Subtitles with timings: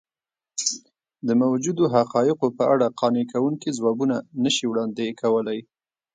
[1.27, 5.59] د موجودو حقایقو په اړه قانع کوونکي ځوابونه نه شي وړاندې کولی.